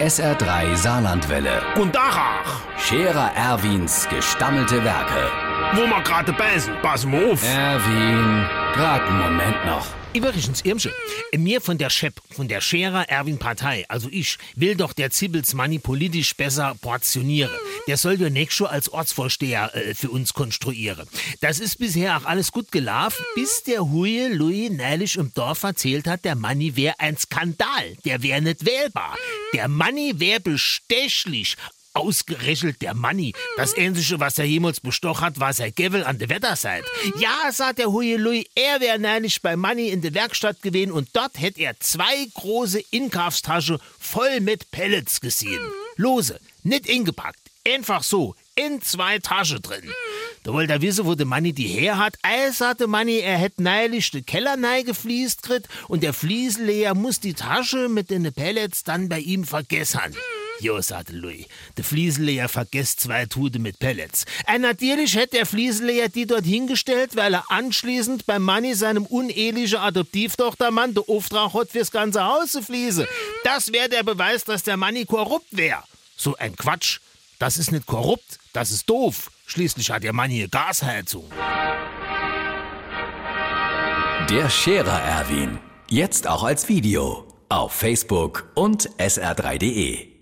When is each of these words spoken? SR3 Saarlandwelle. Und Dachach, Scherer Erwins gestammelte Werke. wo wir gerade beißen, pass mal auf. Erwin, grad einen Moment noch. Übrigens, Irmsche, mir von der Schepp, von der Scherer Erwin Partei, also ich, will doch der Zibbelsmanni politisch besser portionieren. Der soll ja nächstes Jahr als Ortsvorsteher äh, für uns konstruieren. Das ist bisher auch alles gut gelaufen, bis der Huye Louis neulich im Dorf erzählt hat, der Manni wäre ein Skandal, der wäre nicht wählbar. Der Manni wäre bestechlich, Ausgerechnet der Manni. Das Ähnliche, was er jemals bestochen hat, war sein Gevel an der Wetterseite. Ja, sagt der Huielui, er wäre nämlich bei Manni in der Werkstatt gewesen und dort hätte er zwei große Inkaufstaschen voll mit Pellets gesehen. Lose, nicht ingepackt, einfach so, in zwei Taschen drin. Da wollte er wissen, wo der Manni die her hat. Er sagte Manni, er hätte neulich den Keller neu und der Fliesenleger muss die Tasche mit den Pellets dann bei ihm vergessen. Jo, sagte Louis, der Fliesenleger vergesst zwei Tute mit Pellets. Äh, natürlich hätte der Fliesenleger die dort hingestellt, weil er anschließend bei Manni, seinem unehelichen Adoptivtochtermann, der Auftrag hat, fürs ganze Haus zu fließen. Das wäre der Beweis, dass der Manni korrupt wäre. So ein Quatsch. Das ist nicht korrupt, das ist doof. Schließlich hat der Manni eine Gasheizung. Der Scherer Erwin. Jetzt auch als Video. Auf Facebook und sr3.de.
SR3 0.00 0.76
Saarlandwelle. 0.76 1.62
Und 1.80 1.94
Dachach, 1.94 2.60
Scherer 2.78 3.30
Erwins 3.34 4.06
gestammelte 4.10 4.84
Werke. 4.84 5.30
wo 5.72 5.86
wir 5.86 6.02
gerade 6.02 6.32
beißen, 6.32 6.74
pass 6.82 7.06
mal 7.06 7.32
auf. 7.32 7.42
Erwin, 7.42 8.46
grad 8.74 9.02
einen 9.08 9.18
Moment 9.18 9.64
noch. 9.64 9.86
Übrigens, 10.16 10.62
Irmsche, 10.62 10.94
mir 11.36 11.60
von 11.60 11.76
der 11.76 11.90
Schepp, 11.90 12.22
von 12.30 12.48
der 12.48 12.62
Scherer 12.62 13.06
Erwin 13.10 13.36
Partei, 13.36 13.84
also 13.90 14.08
ich, 14.10 14.38
will 14.54 14.74
doch 14.74 14.94
der 14.94 15.10
Zibbelsmanni 15.10 15.78
politisch 15.78 16.34
besser 16.34 16.74
portionieren. 16.80 17.52
Der 17.86 17.98
soll 17.98 18.18
ja 18.18 18.30
nächstes 18.30 18.60
Jahr 18.60 18.70
als 18.70 18.88
Ortsvorsteher 18.88 19.74
äh, 19.74 19.94
für 19.94 20.08
uns 20.08 20.32
konstruieren. 20.32 21.06
Das 21.42 21.60
ist 21.60 21.76
bisher 21.76 22.16
auch 22.16 22.24
alles 22.24 22.50
gut 22.50 22.72
gelaufen, 22.72 23.22
bis 23.34 23.62
der 23.64 23.90
Huye 23.90 24.28
Louis 24.28 24.70
neulich 24.70 25.16
im 25.16 25.34
Dorf 25.34 25.64
erzählt 25.64 26.06
hat, 26.06 26.24
der 26.24 26.34
Manni 26.34 26.76
wäre 26.76 26.98
ein 26.98 27.18
Skandal, 27.18 27.96
der 28.06 28.22
wäre 28.22 28.40
nicht 28.40 28.64
wählbar. 28.64 29.18
Der 29.52 29.68
Manni 29.68 30.14
wäre 30.16 30.40
bestechlich, 30.40 31.56
Ausgerechnet 31.96 32.82
der 32.82 32.92
Manni. 32.94 33.32
Das 33.56 33.74
Ähnliche, 33.74 34.20
was 34.20 34.38
er 34.38 34.44
jemals 34.44 34.80
bestochen 34.80 35.22
hat, 35.22 35.40
war 35.40 35.54
sein 35.54 35.72
Gevel 35.74 36.04
an 36.04 36.18
der 36.18 36.28
Wetterseite. 36.28 36.86
Ja, 37.18 37.50
sagt 37.50 37.78
der 37.78 37.90
Huielui, 37.90 38.46
er 38.54 38.80
wäre 38.80 38.98
nämlich 38.98 39.40
bei 39.40 39.56
Manni 39.56 39.88
in 39.88 40.02
der 40.02 40.12
Werkstatt 40.12 40.60
gewesen 40.60 40.92
und 40.92 41.08
dort 41.14 41.40
hätte 41.40 41.62
er 41.62 41.80
zwei 41.80 42.26
große 42.34 42.80
Inkaufstaschen 42.90 43.78
voll 43.98 44.40
mit 44.40 44.70
Pellets 44.70 45.22
gesehen. 45.22 45.60
Lose, 45.96 46.38
nicht 46.62 46.86
ingepackt, 46.86 47.40
einfach 47.66 48.02
so, 48.02 48.34
in 48.56 48.82
zwei 48.82 49.18
Taschen 49.18 49.62
drin. 49.62 49.90
Da 50.42 50.52
wollte 50.52 50.74
er 50.74 50.82
wissen, 50.82 51.06
wo 51.06 51.14
der 51.14 51.26
Manni 51.26 51.52
die 51.52 51.66
her 51.66 51.98
hat. 51.98 52.16
Er 52.22 52.52
sagte 52.52 52.86
Manni, 52.86 53.18
er 53.18 53.38
hätte 53.38 53.62
neulich 53.62 54.10
den 54.10 54.24
Keller 54.24 54.56
neu 54.56 54.82
und 55.88 56.02
der 56.02 56.12
Fliesenleger 56.12 56.94
muss 56.94 57.20
die 57.20 57.34
Tasche 57.34 57.88
mit 57.88 58.10
den 58.10 58.32
Pellets 58.32 58.84
dann 58.84 59.08
bei 59.08 59.18
ihm 59.18 59.44
vergessen. 59.44 60.14
Jo, 60.60 60.80
sagte 60.80 61.12
Louis, 61.12 61.46
der 61.76 61.84
Fliesenleger 61.84 62.48
vergesst 62.48 63.00
zwei 63.00 63.26
Tute 63.26 63.58
mit 63.58 63.78
Pellets. 63.78 64.24
Äh, 64.46 64.58
natürlich 64.58 65.14
hätte 65.14 65.36
der 65.36 65.46
Fliesenleger 65.46 66.08
die 66.08 66.26
dort 66.26 66.44
hingestellt, 66.44 67.14
weil 67.14 67.34
er 67.34 67.50
anschließend 67.50 68.26
bei 68.26 68.38
Manni, 68.38 68.74
seinem 68.74 69.04
unehelichen 69.04 69.78
Adoptivtochtermann, 69.78 70.94
der 70.94 71.04
Auftrag 71.08 71.52
hat, 71.52 71.70
fürs 71.70 71.90
ganze 71.90 72.24
Haus 72.24 72.52
zu 72.52 72.62
fließen. 72.62 73.06
Das 73.44 73.72
wäre 73.72 73.88
der 73.88 74.02
Beweis, 74.02 74.44
dass 74.44 74.62
der 74.62 74.76
Manni 74.76 75.04
korrupt 75.04 75.48
wäre. 75.50 75.82
So 76.16 76.36
ein 76.36 76.56
Quatsch. 76.56 77.00
Das 77.38 77.58
ist 77.58 77.70
nicht 77.70 77.86
korrupt, 77.86 78.38
das 78.54 78.70
ist 78.70 78.88
doof. 78.88 79.30
Schließlich 79.46 79.90
hat 79.90 80.02
der 80.02 80.14
Manni 80.14 80.40
eine 80.40 80.48
Gasheizung. 80.48 81.30
Der 84.30 84.50
Scherer 84.50 85.02
Erwin. 85.02 85.58
Jetzt 85.88 86.26
auch 86.26 86.42
als 86.42 86.68
Video. 86.68 87.28
Auf 87.48 87.72
Facebook 87.72 88.50
und 88.54 88.90
sr3.de. 88.98 90.15